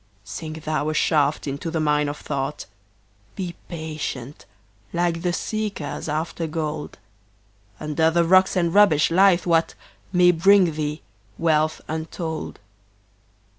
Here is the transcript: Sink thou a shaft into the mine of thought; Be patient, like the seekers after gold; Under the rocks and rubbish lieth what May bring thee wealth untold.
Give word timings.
Sink 0.23 0.63
thou 0.63 0.89
a 0.89 0.95
shaft 0.95 1.45
into 1.47 1.69
the 1.69 1.79
mine 1.79 2.09
of 2.09 2.17
thought; 2.17 2.65
Be 3.35 3.53
patient, 3.69 4.47
like 4.93 5.21
the 5.21 5.31
seekers 5.31 6.09
after 6.09 6.47
gold; 6.47 6.97
Under 7.79 8.09
the 8.09 8.23
rocks 8.25 8.55
and 8.55 8.73
rubbish 8.73 9.11
lieth 9.11 9.45
what 9.45 9.75
May 10.11 10.31
bring 10.31 10.71
thee 10.73 11.03
wealth 11.37 11.81
untold. 11.87 12.57